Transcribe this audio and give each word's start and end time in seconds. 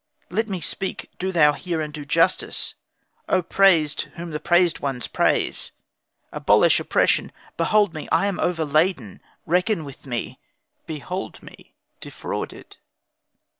Let 0.31 0.49
me 0.49 0.61
speak, 0.61 1.11
do 1.19 1.31
thou 1.31 1.53
hear 1.53 1.79
and 1.79 1.93
do 1.93 2.05
justice; 2.05 2.73
O 3.29 3.43
praised! 3.43 4.09
whom 4.15 4.31
the 4.31 4.39
praised 4.39 4.79
ones 4.79 5.07
praise. 5.07 5.71
Abolish 6.31 6.79
oppression, 6.79 7.31
behold 7.55 7.93
me, 7.93 8.09
I 8.11 8.25
am 8.25 8.39
overladen, 8.39 9.21
Reckon 9.45 9.85
with 9.85 10.07
me, 10.07 10.39
behold 10.87 11.43
me 11.43 11.75
defrauded." 11.99 12.77